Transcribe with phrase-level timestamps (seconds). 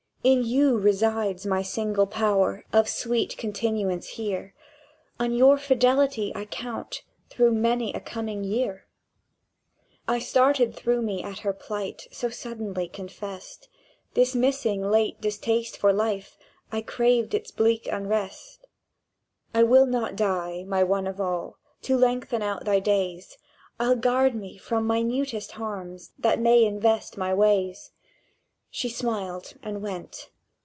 [0.23, 4.53] "In you resides my single power Of sweet continuance here;
[5.19, 8.85] On your fidelity I count Through many a coming year."
[10.07, 13.67] —I started through me at her plight, So suddenly confessed:
[14.13, 16.37] Dismissing late distaste for life,
[16.71, 18.67] I craved its bleak unrest.
[19.55, 23.39] "I will not die, my One of all!— To lengthen out thy days
[23.79, 27.89] I'll guard me from minutest harms That may invest my ways!"
[28.73, 30.29] She smiled and went.